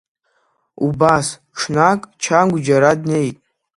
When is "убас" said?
0.85-1.27